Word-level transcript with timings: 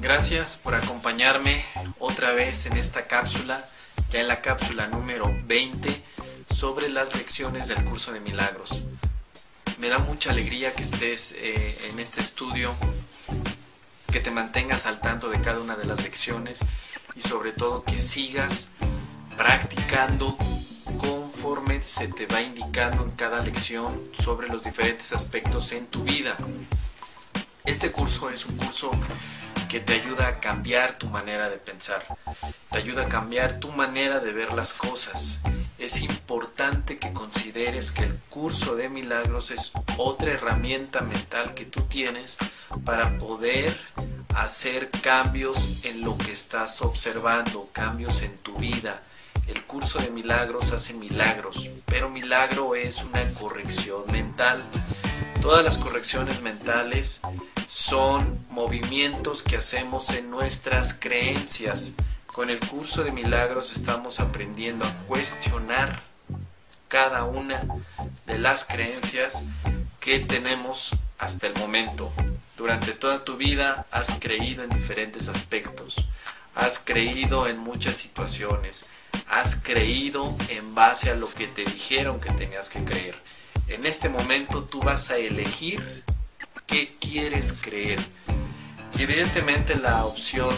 Gracias 0.00 0.56
por 0.56 0.74
acompañarme 0.74 1.62
otra 1.98 2.32
vez 2.32 2.64
en 2.66 2.78
esta 2.78 3.02
cápsula, 3.02 3.66
ya 4.10 4.20
en 4.20 4.28
la 4.28 4.40
cápsula 4.40 4.86
número 4.86 5.30
20 5.44 6.02
sobre 6.48 6.88
las 6.88 7.14
lecciones 7.14 7.68
del 7.68 7.84
curso 7.84 8.12
de 8.12 8.20
milagros. 8.20 8.82
Me 9.80 9.88
da 9.88 9.98
mucha 9.98 10.30
alegría 10.30 10.74
que 10.74 10.82
estés 10.82 11.32
eh, 11.38 11.88
en 11.88 11.98
este 12.00 12.20
estudio, 12.20 12.74
que 14.12 14.20
te 14.20 14.30
mantengas 14.30 14.84
al 14.84 15.00
tanto 15.00 15.30
de 15.30 15.40
cada 15.40 15.58
una 15.58 15.74
de 15.74 15.86
las 15.86 16.02
lecciones 16.02 16.66
y 17.14 17.22
sobre 17.22 17.52
todo 17.52 17.82
que 17.82 17.96
sigas 17.96 18.68
practicando 19.38 20.36
conforme 20.98 21.82
se 21.82 22.08
te 22.08 22.26
va 22.26 22.42
indicando 22.42 23.04
en 23.04 23.12
cada 23.12 23.40
lección 23.40 24.10
sobre 24.12 24.48
los 24.48 24.64
diferentes 24.64 25.14
aspectos 25.14 25.72
en 25.72 25.86
tu 25.86 26.02
vida. 26.02 26.36
Este 27.64 27.90
curso 27.90 28.28
es 28.28 28.44
un 28.44 28.58
curso 28.58 28.90
que 29.70 29.80
te 29.80 29.94
ayuda 29.94 30.28
a 30.28 30.38
cambiar 30.40 30.98
tu 30.98 31.06
manera 31.06 31.48
de 31.48 31.56
pensar, 31.56 32.04
te 32.70 32.76
ayuda 32.76 33.06
a 33.06 33.08
cambiar 33.08 33.60
tu 33.60 33.68
manera 33.68 34.20
de 34.20 34.32
ver 34.32 34.52
las 34.52 34.74
cosas. 34.74 35.40
Es 35.80 36.02
importante 36.02 36.98
que 36.98 37.14
consideres 37.14 37.90
que 37.90 38.02
el 38.02 38.18
curso 38.28 38.76
de 38.76 38.90
milagros 38.90 39.50
es 39.50 39.72
otra 39.96 40.32
herramienta 40.32 41.00
mental 41.00 41.54
que 41.54 41.64
tú 41.64 41.80
tienes 41.84 42.36
para 42.84 43.16
poder 43.16 43.74
hacer 44.34 44.90
cambios 44.90 45.82
en 45.86 46.02
lo 46.02 46.18
que 46.18 46.32
estás 46.32 46.82
observando, 46.82 47.70
cambios 47.72 48.20
en 48.20 48.36
tu 48.36 48.56
vida. 48.56 49.02
El 49.46 49.64
curso 49.64 49.98
de 50.00 50.10
milagros 50.10 50.70
hace 50.72 50.92
milagros, 50.92 51.70
pero 51.86 52.10
milagro 52.10 52.74
es 52.74 53.02
una 53.02 53.26
corrección 53.32 54.04
mental. 54.12 54.62
Todas 55.40 55.64
las 55.64 55.78
correcciones 55.78 56.42
mentales 56.42 57.22
son 57.66 58.44
movimientos 58.50 59.42
que 59.42 59.56
hacemos 59.56 60.10
en 60.10 60.30
nuestras 60.30 60.92
creencias. 60.92 61.92
Con 62.32 62.48
el 62.48 62.60
curso 62.60 63.02
de 63.02 63.10
milagros 63.10 63.72
estamos 63.72 64.20
aprendiendo 64.20 64.84
a 64.84 64.94
cuestionar 65.08 66.00
cada 66.86 67.24
una 67.24 67.60
de 68.24 68.38
las 68.38 68.64
creencias 68.64 69.42
que 69.98 70.20
tenemos 70.20 70.92
hasta 71.18 71.48
el 71.48 71.54
momento. 71.56 72.12
Durante 72.56 72.92
toda 72.92 73.24
tu 73.24 73.36
vida 73.36 73.84
has 73.90 74.20
creído 74.20 74.62
en 74.62 74.70
diferentes 74.70 75.28
aspectos, 75.28 76.08
has 76.54 76.78
creído 76.78 77.48
en 77.48 77.58
muchas 77.58 77.96
situaciones, 77.96 78.86
has 79.28 79.56
creído 79.56 80.36
en 80.50 80.72
base 80.72 81.10
a 81.10 81.16
lo 81.16 81.28
que 81.28 81.48
te 81.48 81.64
dijeron 81.64 82.20
que 82.20 82.30
tenías 82.30 82.70
que 82.70 82.84
creer. 82.84 83.20
En 83.66 83.86
este 83.86 84.08
momento 84.08 84.62
tú 84.62 84.78
vas 84.80 85.10
a 85.10 85.16
elegir 85.16 86.04
qué 86.68 86.94
quieres 87.00 87.52
creer. 87.60 87.98
Y 88.96 89.02
evidentemente 89.02 89.74
la 89.74 90.04
opción 90.04 90.54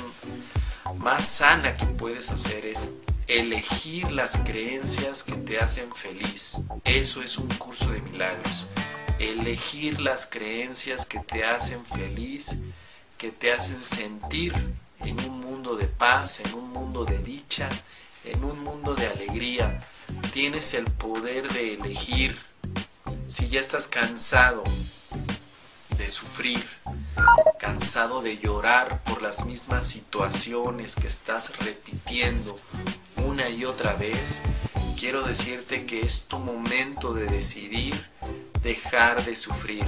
más 0.98 1.24
sana 1.24 1.76
que 1.76 1.86
puedes 1.86 2.30
hacer 2.30 2.66
es 2.66 2.90
elegir 3.28 4.10
las 4.12 4.38
creencias 4.38 5.22
que 5.22 5.34
te 5.34 5.58
hacen 5.58 5.92
feliz. 5.92 6.58
Eso 6.84 7.22
es 7.22 7.38
un 7.38 7.48
curso 7.48 7.90
de 7.90 8.00
milagros. 8.00 8.66
Elegir 9.18 10.00
las 10.00 10.26
creencias 10.26 11.06
que 11.06 11.20
te 11.20 11.44
hacen 11.44 11.84
feliz, 11.84 12.56
que 13.16 13.30
te 13.30 13.52
hacen 13.52 13.82
sentir 13.82 14.52
en 15.00 15.18
un 15.20 15.40
mundo 15.40 15.76
de 15.76 15.86
paz, 15.86 16.40
en 16.40 16.52
un 16.54 16.70
mundo 16.70 17.04
de 17.04 17.18
dicha, 17.18 17.68
en 18.24 18.44
un 18.44 18.62
mundo 18.62 18.94
de 18.94 19.06
alegría. 19.06 19.86
Tienes 20.32 20.74
el 20.74 20.84
poder 20.84 21.50
de 21.52 21.74
elegir. 21.74 22.36
Si 23.28 23.48
ya 23.48 23.60
estás 23.60 23.86
cansado 23.86 24.62
de 25.96 26.10
sufrir, 26.10 26.66
cansado 27.58 28.22
de 28.22 28.38
llorar 28.38 29.02
por 29.04 29.22
las 29.22 29.44
mismas 29.46 29.86
situaciones 29.86 30.96
que 30.96 31.06
estás 31.06 31.56
repitiendo 31.58 32.58
una 33.16 33.48
y 33.48 33.64
otra 33.64 33.94
vez, 33.94 34.42
quiero 34.98 35.22
decirte 35.22 35.86
que 35.86 36.00
es 36.00 36.22
tu 36.24 36.38
momento 36.38 37.12
de 37.12 37.26
decidir 37.26 38.08
dejar 38.62 39.24
de 39.24 39.36
sufrir. 39.36 39.84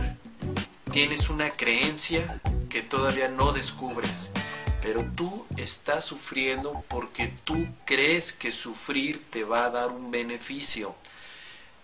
Tienes 0.92 1.28
una 1.28 1.50
creencia 1.50 2.40
que 2.68 2.82
todavía 2.82 3.28
no 3.28 3.52
descubres, 3.52 4.30
pero 4.82 5.04
tú 5.14 5.46
estás 5.56 6.04
sufriendo 6.04 6.84
porque 6.88 7.32
tú 7.44 7.66
crees 7.84 8.32
que 8.32 8.52
sufrir 8.52 9.24
te 9.30 9.44
va 9.44 9.66
a 9.66 9.70
dar 9.70 9.90
un 9.90 10.10
beneficio. 10.10 10.94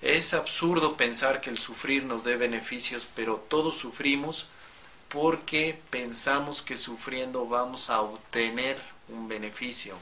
Es 0.03 0.35
absurdo 0.35 0.97
pensar 0.97 1.41
que 1.41 1.51
el 1.51 1.59
sufrir 1.59 2.05
nos 2.05 2.25
dé 2.25 2.37
beneficios, 2.37 3.09
pero 3.15 3.37
todos 3.37 3.77
sufrimos 3.77 4.49
porque 5.11 5.79
pensamos 5.91 6.63
que 6.63 6.77
sufriendo 6.77 7.47
vamos 7.47 7.91
a 7.91 8.01
obtener 8.01 8.81
un 9.09 9.29
beneficio. 9.29 9.97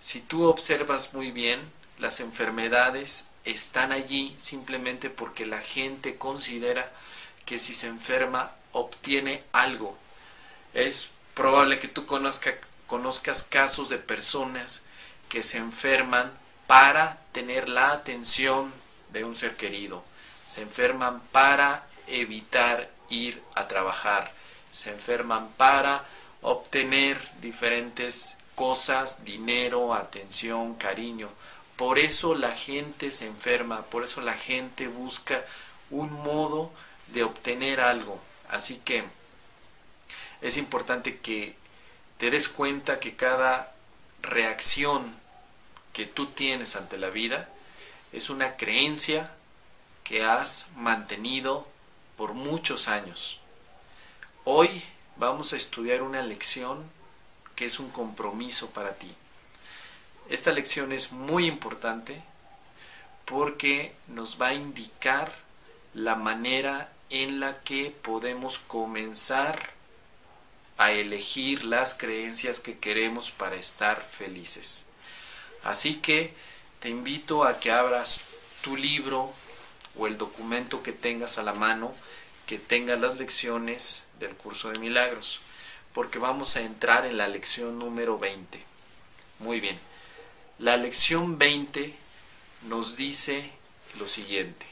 Si 0.00 0.20
tú 0.20 0.44
observas 0.44 1.14
muy 1.14 1.30
bien, 1.30 1.60
las 1.98 2.20
enfermedades 2.20 3.28
están 3.44 3.90
allí 3.90 4.34
simplemente 4.36 5.10
porque 5.10 5.46
la 5.46 5.60
gente 5.60 6.16
considera 6.16 6.92
que 7.46 7.58
si 7.58 7.72
se 7.72 7.88
enferma 7.88 8.52
obtiene 8.72 9.44
algo. 9.52 9.96
Es 10.74 11.10
probable 11.34 11.78
que 11.78 11.88
tú 11.88 12.06
conozcas 12.06 13.42
casos 13.44 13.88
de 13.88 13.98
personas 13.98 14.82
que 15.28 15.42
se 15.42 15.58
enferman 15.58 16.30
para 16.66 17.18
tener 17.32 17.68
la 17.68 17.92
atención 17.92 18.72
de 19.10 19.24
un 19.24 19.36
ser 19.36 19.56
querido. 19.56 20.04
Se 20.44 20.62
enferman 20.62 21.20
para 21.32 21.86
evitar 22.06 22.90
ir 23.12 23.42
a 23.54 23.68
trabajar. 23.68 24.32
Se 24.70 24.90
enferman 24.90 25.48
para 25.56 26.04
obtener 26.40 27.20
diferentes 27.40 28.38
cosas, 28.54 29.24
dinero, 29.24 29.94
atención, 29.94 30.74
cariño. 30.74 31.28
Por 31.76 31.98
eso 31.98 32.34
la 32.34 32.52
gente 32.52 33.10
se 33.10 33.26
enferma, 33.26 33.82
por 33.82 34.04
eso 34.04 34.20
la 34.20 34.34
gente 34.34 34.88
busca 34.88 35.44
un 35.90 36.12
modo 36.12 36.70
de 37.08 37.24
obtener 37.24 37.80
algo. 37.80 38.20
Así 38.48 38.80
que 38.84 39.04
es 40.40 40.56
importante 40.56 41.18
que 41.18 41.56
te 42.18 42.30
des 42.30 42.48
cuenta 42.48 43.00
que 43.00 43.16
cada 43.16 43.74
reacción 44.22 45.14
que 45.92 46.06
tú 46.06 46.26
tienes 46.26 46.76
ante 46.76 46.98
la 46.98 47.10
vida 47.10 47.48
es 48.12 48.30
una 48.30 48.56
creencia 48.56 49.30
que 50.04 50.24
has 50.24 50.68
mantenido 50.76 51.66
por 52.22 52.34
muchos 52.34 52.86
años. 52.86 53.40
Hoy 54.44 54.70
vamos 55.16 55.52
a 55.52 55.56
estudiar 55.56 56.04
una 56.04 56.22
lección 56.22 56.84
que 57.56 57.64
es 57.64 57.80
un 57.80 57.90
compromiso 57.90 58.70
para 58.70 58.94
ti. 58.94 59.12
Esta 60.30 60.52
lección 60.52 60.92
es 60.92 61.10
muy 61.10 61.46
importante 61.46 62.22
porque 63.24 63.96
nos 64.06 64.40
va 64.40 64.50
a 64.50 64.54
indicar 64.54 65.34
la 65.94 66.14
manera 66.14 66.92
en 67.10 67.40
la 67.40 67.58
que 67.64 67.90
podemos 67.90 68.60
comenzar 68.60 69.70
a 70.78 70.92
elegir 70.92 71.64
las 71.64 71.96
creencias 71.96 72.60
que 72.60 72.78
queremos 72.78 73.32
para 73.32 73.56
estar 73.56 74.00
felices. 74.00 74.86
Así 75.64 75.96
que 75.96 76.36
te 76.78 76.88
invito 76.88 77.42
a 77.42 77.58
que 77.58 77.72
abras 77.72 78.20
tu 78.60 78.76
libro 78.76 79.32
o 79.98 80.06
el 80.06 80.18
documento 80.18 80.84
que 80.84 80.92
tengas 80.92 81.38
a 81.38 81.42
la 81.42 81.52
mano 81.52 81.92
que 82.52 82.58
tenga 82.58 82.96
las 82.96 83.18
lecciones 83.18 84.04
del 84.20 84.36
curso 84.36 84.68
de 84.68 84.78
milagros, 84.78 85.40
porque 85.94 86.18
vamos 86.18 86.54
a 86.56 86.60
entrar 86.60 87.06
en 87.06 87.16
la 87.16 87.26
lección 87.26 87.78
número 87.78 88.18
20. 88.18 88.62
Muy 89.38 89.58
bien, 89.58 89.78
la 90.58 90.76
lección 90.76 91.38
20 91.38 91.96
nos 92.68 92.94
dice 92.94 93.50
lo 93.98 94.06
siguiente, 94.06 94.66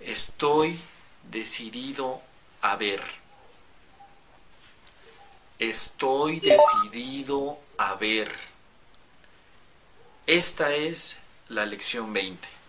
estoy 0.00 0.80
decidido 1.30 2.22
a 2.62 2.76
ver, 2.76 3.02
estoy 5.58 6.40
decidido 6.40 7.58
a 7.76 7.96
ver 7.96 8.34
esta 10.26 10.74
es 10.74 11.18
la 11.50 11.66
lección 11.66 12.14
20. 12.14 12.59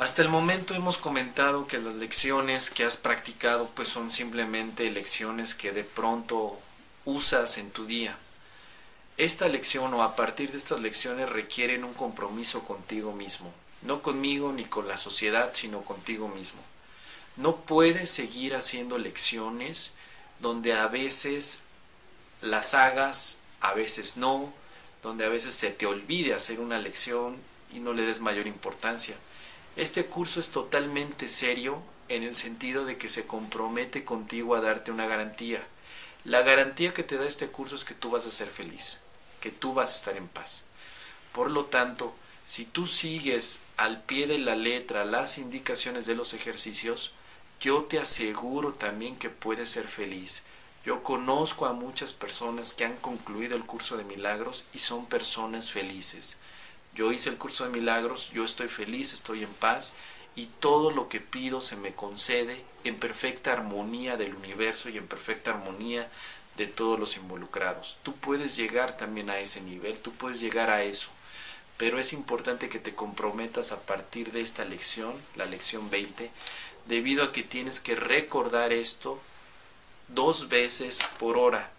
Hasta 0.00 0.22
el 0.22 0.30
momento 0.30 0.74
hemos 0.74 0.96
comentado 0.96 1.66
que 1.66 1.76
las 1.76 1.94
lecciones 1.96 2.70
que 2.70 2.86
has 2.86 2.96
practicado 2.96 3.68
pues 3.74 3.90
son 3.90 4.10
simplemente 4.10 4.90
lecciones 4.90 5.54
que 5.54 5.72
de 5.72 5.84
pronto 5.84 6.58
usas 7.04 7.58
en 7.58 7.70
tu 7.70 7.84
día. 7.84 8.16
Esta 9.18 9.46
lección 9.46 9.92
o 9.92 10.02
a 10.02 10.16
partir 10.16 10.52
de 10.52 10.56
estas 10.56 10.80
lecciones 10.80 11.28
requieren 11.28 11.84
un 11.84 11.92
compromiso 11.92 12.64
contigo 12.64 13.12
mismo, 13.12 13.52
no 13.82 14.00
conmigo 14.00 14.52
ni 14.52 14.64
con 14.64 14.88
la 14.88 14.96
sociedad, 14.96 15.50
sino 15.52 15.82
contigo 15.82 16.28
mismo. 16.28 16.62
No 17.36 17.56
puedes 17.56 18.08
seguir 18.08 18.54
haciendo 18.54 18.96
lecciones 18.96 19.92
donde 20.38 20.72
a 20.72 20.86
veces 20.86 21.60
las 22.40 22.72
hagas, 22.72 23.40
a 23.60 23.74
veces 23.74 24.16
no, 24.16 24.50
donde 25.02 25.26
a 25.26 25.28
veces 25.28 25.52
se 25.52 25.72
te 25.72 25.84
olvide 25.84 26.32
hacer 26.32 26.58
una 26.58 26.78
lección 26.78 27.36
y 27.70 27.80
no 27.80 27.92
le 27.92 28.06
des 28.06 28.20
mayor 28.20 28.46
importancia. 28.46 29.14
Este 29.76 30.06
curso 30.06 30.40
es 30.40 30.48
totalmente 30.48 31.28
serio 31.28 31.80
en 32.08 32.24
el 32.24 32.34
sentido 32.34 32.84
de 32.84 32.98
que 32.98 33.08
se 33.08 33.26
compromete 33.26 34.04
contigo 34.04 34.56
a 34.56 34.60
darte 34.60 34.90
una 34.90 35.06
garantía. 35.06 35.64
La 36.24 36.42
garantía 36.42 36.92
que 36.92 37.04
te 37.04 37.16
da 37.16 37.24
este 37.24 37.48
curso 37.48 37.76
es 37.76 37.84
que 37.84 37.94
tú 37.94 38.10
vas 38.10 38.26
a 38.26 38.32
ser 38.32 38.48
feliz, 38.48 39.00
que 39.40 39.50
tú 39.50 39.72
vas 39.72 39.92
a 39.92 39.96
estar 39.96 40.16
en 40.16 40.26
paz. 40.26 40.64
Por 41.32 41.52
lo 41.52 41.66
tanto, 41.66 42.14
si 42.44 42.64
tú 42.64 42.88
sigues 42.88 43.60
al 43.76 44.02
pie 44.02 44.26
de 44.26 44.38
la 44.38 44.56
letra 44.56 45.04
las 45.04 45.38
indicaciones 45.38 46.04
de 46.04 46.16
los 46.16 46.34
ejercicios, 46.34 47.12
yo 47.60 47.84
te 47.84 48.00
aseguro 48.00 48.72
también 48.72 49.16
que 49.16 49.30
puedes 49.30 49.70
ser 49.70 49.86
feliz. 49.86 50.42
Yo 50.84 51.04
conozco 51.04 51.66
a 51.66 51.74
muchas 51.74 52.12
personas 52.12 52.72
que 52.72 52.84
han 52.84 52.96
concluido 52.96 53.54
el 53.54 53.64
curso 53.64 53.96
de 53.96 54.04
milagros 54.04 54.64
y 54.74 54.80
son 54.80 55.06
personas 55.06 55.70
felices. 55.70 56.38
Yo 56.94 57.12
hice 57.12 57.30
el 57.30 57.38
curso 57.38 57.64
de 57.64 57.70
milagros, 57.70 58.30
yo 58.32 58.44
estoy 58.44 58.68
feliz, 58.68 59.12
estoy 59.12 59.42
en 59.42 59.52
paz 59.54 59.94
y 60.36 60.46
todo 60.46 60.90
lo 60.90 61.08
que 61.08 61.20
pido 61.20 61.60
se 61.60 61.76
me 61.76 61.92
concede 61.92 62.64
en 62.84 62.98
perfecta 62.98 63.52
armonía 63.52 64.16
del 64.16 64.34
universo 64.34 64.88
y 64.88 64.96
en 64.96 65.06
perfecta 65.06 65.50
armonía 65.50 66.10
de 66.56 66.66
todos 66.66 66.98
los 66.98 67.16
involucrados. 67.16 67.98
Tú 68.02 68.14
puedes 68.16 68.56
llegar 68.56 68.96
también 68.96 69.30
a 69.30 69.38
ese 69.38 69.60
nivel, 69.60 69.98
tú 69.98 70.12
puedes 70.12 70.40
llegar 70.40 70.70
a 70.70 70.82
eso, 70.82 71.08
pero 71.76 71.98
es 71.98 72.12
importante 72.12 72.68
que 72.68 72.78
te 72.78 72.94
comprometas 72.94 73.72
a 73.72 73.80
partir 73.80 74.32
de 74.32 74.42
esta 74.42 74.64
lección, 74.64 75.14
la 75.36 75.46
lección 75.46 75.90
20, 75.90 76.30
debido 76.86 77.24
a 77.24 77.32
que 77.32 77.42
tienes 77.42 77.80
que 77.80 77.94
recordar 77.94 78.72
esto 78.72 79.20
dos 80.08 80.48
veces 80.48 81.00
por 81.18 81.36
hora. 81.36 81.70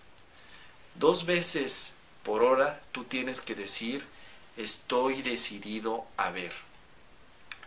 Dos 0.96 1.26
veces 1.26 1.96
por 2.24 2.44
hora 2.44 2.82
tú 2.92 3.04
tienes 3.04 3.42
que 3.42 3.56
decir, 3.56 4.06
estoy 4.58 5.22
decidido 5.22 6.06
a 6.18 6.30
ver. 6.30 6.52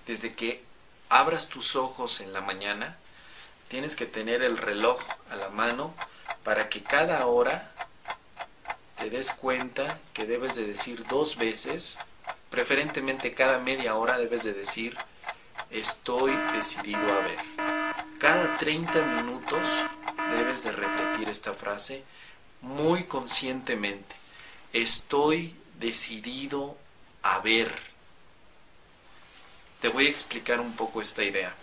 Desde 0.07 0.35
que 0.35 0.63
abras 1.09 1.49
tus 1.49 1.77
ojos 1.77 2.21
en 2.21 2.33
la 2.33 2.41
mañana, 2.41 2.97
tienes 3.69 3.97
que 3.97 4.07
tener 4.07 4.43
el 4.43 4.59
reloj 4.59 5.01
a 5.31 5.37
la 5.37 5.49
mano 5.49 5.95
para 6.43 6.69
que 6.69 6.83
cada 6.83 7.27
hora 7.27 7.73
te 8.97 9.11
des 9.11 9.31
cuenta 9.31 9.99
que 10.13 10.27
debes 10.27 10.55
de 10.55 10.67
decir 10.67 11.05
dos 11.09 11.37
veces, 11.37 11.99
preferentemente 12.51 13.35
cada 13.35 13.59
media 13.59 13.97
hora 13.97 14.19
debes 14.19 14.45
de 14.45 14.53
decir, 14.53 14.97
estoy 15.71 16.33
decidido 16.55 17.01
a 17.13 17.21
ver. 17.21 17.39
Cada 18.19 18.57
30 18.59 19.03
minutos 19.03 19.69
debes 20.31 20.65
de 20.65 20.73
repetir 20.73 21.29
esta 21.29 21.53
frase 21.53 22.05
muy 22.61 23.05
conscientemente. 23.05 24.15
Estoy 24.73 25.55
decidido 25.79 26.77
a 27.23 27.41
ver. 27.41 27.75
Te 29.81 29.89
voy 29.89 30.07
a 30.07 30.11
explicar 30.11 30.61
un 30.61 30.73
poco 30.75 31.01
esta 31.01 31.23
idea. 31.23 31.55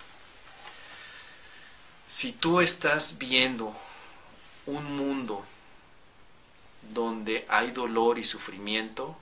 Si 2.08 2.34
tú 2.34 2.62
estás 2.62 3.18
viendo 3.18 3.75
un 4.66 4.96
mundo 4.96 5.46
donde 6.94 7.46
hay 7.50 7.72
dolor 7.72 8.19
y 8.19 8.24
sufrimiento, 8.24 9.18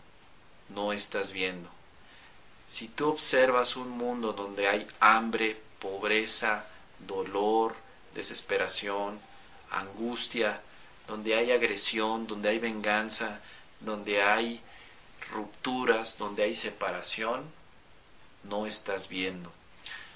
no 0.69 0.91
estás 0.91 1.31
viendo. 1.31 1.69
Si 2.67 2.87
tú 2.87 3.09
observas 3.09 3.75
un 3.75 3.89
mundo 3.89 4.33
donde 4.33 4.67
hay 4.67 4.87
hambre, 4.99 5.61
pobreza, 5.79 6.65
dolor, 6.99 7.75
desesperación, 8.13 9.19
angustia, 9.71 10.61
donde 11.07 11.35
hay 11.35 11.51
agresión, 11.51 12.27
donde 12.27 12.49
hay 12.49 12.59
venganza, 12.59 13.39
donde 13.79 14.21
hay 14.21 14.61
rupturas, 15.31 16.17
donde 16.17 16.43
hay 16.43 16.55
separación, 16.55 17.43
no 18.43 18.65
estás 18.65 19.09
viendo. 19.09 19.51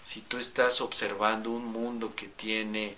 Si 0.04 0.22
tú 0.22 0.38
estás 0.38 0.82
observando 0.82 1.50
un 1.52 1.66
mundo 1.66 2.14
que 2.16 2.28
tiene 2.28 2.96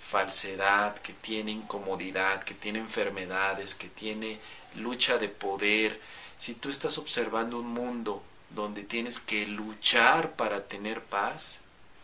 falsedad, 0.00 0.96
que 0.98 1.12
tiene 1.12 1.52
incomodidad, 1.52 2.42
que 2.42 2.54
tiene 2.54 2.80
enfermedades, 2.80 3.74
que 3.74 3.88
tiene 3.88 4.40
lucha 4.74 5.18
de 5.18 5.28
poder, 5.28 6.00
si 6.36 6.54
tú 6.54 6.70
estás 6.70 6.98
observando 6.98 7.58
un 7.58 7.68
mundo 7.68 8.22
donde 8.50 8.82
tienes 8.82 9.20
que 9.20 9.46
luchar 9.46 10.32
para 10.32 10.66
tener 10.66 11.02
paz, 11.04 11.60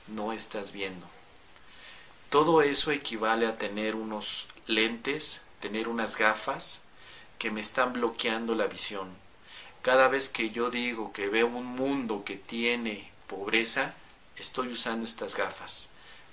no 0.06 0.32
estás 0.32 0.73
viendo. 0.73 1.06
Todo 2.31 2.62
eso 2.62 2.91
equivale 2.93 3.47
a 3.47 3.58
tener 3.58 3.94
unos 3.94 4.49
lentes, 4.67 5.43
tener 5.61 5.88
unas 5.88 6.17
gafas 6.17 6.82
que 7.38 7.50
me 7.50 7.61
están 7.61 7.93
bloqueando 7.93 8.55
la 8.55 8.67
visión. 8.67 9.08
Cada 9.87 10.09
vez 10.09 10.29
que 10.29 10.50
yo 10.50 10.69
digo 10.69 11.12
que 11.12 11.29
veo 11.29 11.47
un 11.47 11.65
mundo 11.65 12.25
que 12.25 12.35
tiene 12.35 13.09
pobreza, 13.29 13.94
estoy 14.37 14.67
usando 14.67 15.05
estas 15.05 15.37
gafas. 15.37 15.91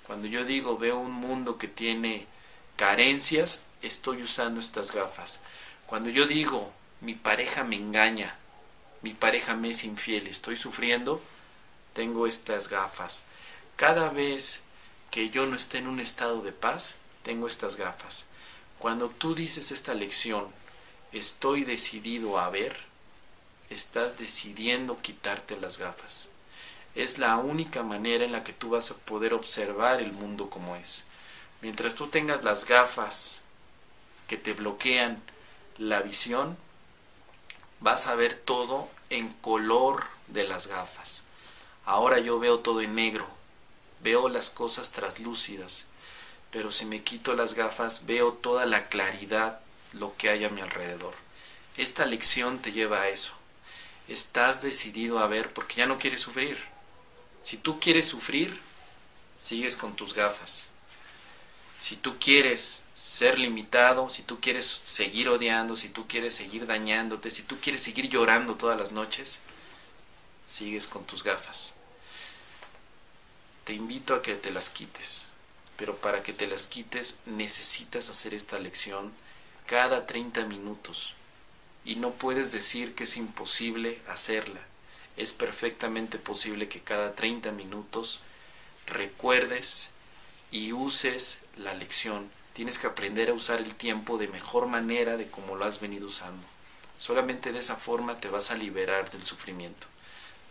Cuando 0.08 0.26
yo 0.26 0.44
digo 0.44 0.76
veo 0.76 0.98
un 0.98 1.12
mundo 1.12 1.56
que 1.56 1.68
tiene 1.68 2.26
carencias, 2.74 3.62
estoy 3.80 4.24
usando 4.24 4.58
estas 4.58 4.90
gafas. 4.90 5.40
Cuando 5.86 6.10
yo 6.10 6.26
digo 6.26 6.72
mi 7.00 7.14
pareja 7.14 7.62
me 7.62 7.76
engaña, 7.76 8.36
mi 9.02 9.14
pareja 9.14 9.54
me 9.54 9.70
es 9.70 9.84
infiel, 9.84 10.26
estoy 10.26 10.56
sufriendo, 10.56 11.22
tengo 11.92 12.26
estas 12.26 12.68
gafas. 12.68 13.22
Cada 13.76 14.08
vez 14.10 14.62
que 15.12 15.30
yo 15.30 15.46
no 15.46 15.54
esté 15.54 15.78
en 15.78 15.86
un 15.86 16.00
estado 16.00 16.42
de 16.42 16.50
paz, 16.50 16.96
tengo 17.22 17.46
estas 17.46 17.76
gafas. 17.76 18.26
Cuando 18.80 19.10
tú 19.10 19.36
dices 19.36 19.70
esta 19.70 19.94
lección, 19.94 20.48
estoy 21.12 21.62
decidido 21.62 22.40
a 22.40 22.50
ver, 22.50 22.92
estás 23.74 24.18
decidiendo 24.18 24.96
quitarte 24.96 25.58
las 25.58 25.78
gafas. 25.78 26.30
Es 26.94 27.18
la 27.18 27.36
única 27.36 27.82
manera 27.82 28.24
en 28.24 28.32
la 28.32 28.44
que 28.44 28.52
tú 28.52 28.70
vas 28.70 28.90
a 28.90 28.96
poder 28.96 29.34
observar 29.34 30.00
el 30.00 30.12
mundo 30.12 30.48
como 30.48 30.76
es. 30.76 31.04
Mientras 31.60 31.94
tú 31.94 32.08
tengas 32.08 32.44
las 32.44 32.66
gafas 32.66 33.42
que 34.28 34.36
te 34.36 34.52
bloquean 34.52 35.22
la 35.78 36.02
visión, 36.02 36.56
vas 37.80 38.06
a 38.06 38.14
ver 38.14 38.34
todo 38.34 38.88
en 39.10 39.30
color 39.30 40.04
de 40.28 40.44
las 40.44 40.66
gafas. 40.66 41.24
Ahora 41.84 42.18
yo 42.18 42.38
veo 42.38 42.60
todo 42.60 42.80
en 42.80 42.94
negro, 42.94 43.26
veo 44.02 44.28
las 44.28 44.50
cosas 44.50 44.92
traslúcidas, 44.92 45.84
pero 46.50 46.70
si 46.70 46.86
me 46.86 47.02
quito 47.02 47.34
las 47.34 47.54
gafas 47.54 48.06
veo 48.06 48.32
toda 48.32 48.64
la 48.66 48.88
claridad, 48.88 49.60
lo 49.92 50.16
que 50.16 50.30
hay 50.30 50.44
a 50.44 50.50
mi 50.50 50.60
alrededor. 50.60 51.14
Esta 51.76 52.06
lección 52.06 52.58
te 52.60 52.72
lleva 52.72 53.02
a 53.02 53.08
eso. 53.08 53.34
Estás 54.08 54.62
decidido 54.62 55.18
a 55.18 55.26
ver 55.26 55.52
porque 55.52 55.76
ya 55.76 55.86
no 55.86 55.98
quieres 55.98 56.20
sufrir. 56.20 56.58
Si 57.42 57.56
tú 57.56 57.80
quieres 57.80 58.06
sufrir, 58.06 58.58
sigues 59.36 59.76
con 59.76 59.94
tus 59.96 60.14
gafas. 60.14 60.68
Si 61.78 61.96
tú 61.96 62.18
quieres 62.18 62.84
ser 62.94 63.38
limitado, 63.38 64.08
si 64.08 64.22
tú 64.22 64.40
quieres 64.40 64.66
seguir 64.66 65.28
odiando, 65.28 65.76
si 65.76 65.88
tú 65.88 66.06
quieres 66.06 66.34
seguir 66.34 66.66
dañándote, 66.66 67.30
si 67.30 67.42
tú 67.42 67.58
quieres 67.60 67.82
seguir 67.82 68.08
llorando 68.08 68.54
todas 68.54 68.78
las 68.78 68.92
noches, 68.92 69.40
sigues 70.46 70.86
con 70.86 71.04
tus 71.04 71.22
gafas 71.22 71.74
te 73.64 73.72
invito 73.72 74.14
a 74.14 74.22
que 74.22 74.34
te 74.34 74.50
las 74.50 74.70
quites. 74.70 75.26
Pero 75.76 75.96
para 75.96 76.22
que 76.22 76.32
te 76.32 76.46
las 76.46 76.66
quites 76.66 77.18
necesitas 77.26 78.08
hacer 78.08 78.34
esta 78.34 78.58
lección 78.58 79.12
cada 79.66 80.06
30 80.06 80.44
minutos. 80.44 81.14
Y 81.84 81.96
no 81.96 82.12
puedes 82.12 82.52
decir 82.52 82.94
que 82.94 83.04
es 83.04 83.16
imposible 83.16 84.00
hacerla. 84.08 84.60
Es 85.16 85.32
perfectamente 85.32 86.18
posible 86.18 86.68
que 86.68 86.80
cada 86.80 87.14
30 87.14 87.52
minutos 87.52 88.20
recuerdes 88.86 89.90
y 90.50 90.72
uses 90.72 91.40
la 91.56 91.74
lección. 91.74 92.30
Tienes 92.52 92.78
que 92.78 92.86
aprender 92.86 93.30
a 93.30 93.34
usar 93.34 93.60
el 93.60 93.74
tiempo 93.74 94.18
de 94.18 94.28
mejor 94.28 94.66
manera 94.66 95.16
de 95.16 95.28
como 95.28 95.56
lo 95.56 95.64
has 95.64 95.80
venido 95.80 96.06
usando. 96.06 96.46
Solamente 96.96 97.52
de 97.52 97.58
esa 97.58 97.76
forma 97.76 98.20
te 98.20 98.28
vas 98.28 98.50
a 98.50 98.54
liberar 98.54 99.10
del 99.10 99.26
sufrimiento. 99.26 99.86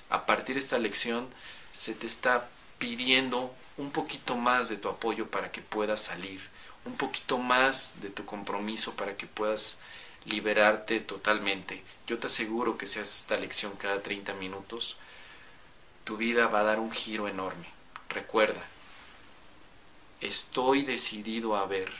A 0.10 0.26
partir 0.26 0.56
de 0.56 0.62
esta 0.62 0.78
lección 0.78 1.28
se 1.72 1.94
te 1.94 2.06
está 2.06 2.50
pidiendo 2.78 3.56
un 3.78 3.92
poquito 3.92 4.36
más 4.36 4.70
de 4.70 4.78
tu 4.78 4.90
apoyo 4.90 5.30
para 5.32 5.52
que 5.52 5.62
puedas 5.62 6.02
salir, 6.02 6.42
un 6.86 6.96
poquito 6.98 7.38
más 7.38 7.94
de 8.02 8.10
tu 8.10 8.26
compromiso 8.26 8.94
para 8.94 9.16
que 9.16 9.26
puedas 9.26 9.78
liberarte 10.26 11.00
totalmente. 11.00 11.84
Yo 12.08 12.20
te 12.20 12.28
aseguro 12.28 12.78
que 12.78 12.86
si 12.86 13.00
haces 13.00 13.22
esta 13.22 13.38
lección 13.38 13.76
cada 13.78 14.02
30 14.02 14.34
minutos, 14.36 14.98
tu 16.04 16.18
vida 16.18 16.48
va 16.48 16.62
a 16.62 16.64
dar 16.64 16.80
un 16.80 16.92
giro 16.92 17.28
enorme. 17.28 17.68
Recuerda, 18.10 18.62
estoy 20.22 20.84
decidido 20.84 21.56
a 21.56 21.66
ver, 21.66 21.92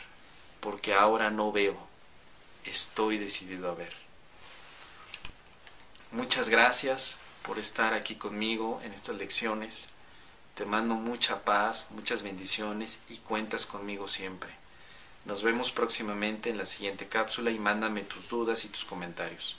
porque 0.60 0.94
ahora 0.94 1.30
no 1.30 1.52
veo, 1.52 1.78
estoy 2.66 3.18
decidido 3.18 3.70
a 3.70 3.76
ver. 3.76 3.94
Muchas 6.12 6.50
gracias 6.50 7.18
por 7.42 7.60
estar 7.60 7.94
aquí 7.94 8.16
conmigo 8.16 8.80
en 8.84 8.94
estas 8.94 9.16
lecciones. 9.16 9.90
Te 10.56 10.66
mando 10.66 10.96
mucha 10.96 11.44
paz, 11.44 11.88
muchas 11.90 12.22
bendiciones 12.22 13.00
y 13.10 13.18
cuentas 13.18 13.66
conmigo 13.66 14.08
siempre. 14.08 14.63
Nos 15.26 15.42
vemos 15.42 15.72
próximamente 15.72 16.50
en 16.50 16.58
la 16.58 16.66
siguiente 16.66 17.08
cápsula 17.08 17.52
y 17.52 17.60
mándame 17.60 18.02
tus 18.02 18.28
dudas 18.28 18.66
y 18.66 18.68
tus 18.68 18.84
comentarios. 18.84 19.58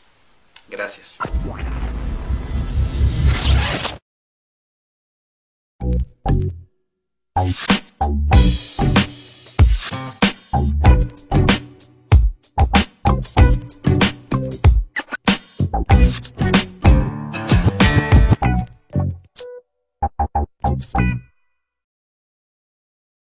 Gracias. 0.68 1.18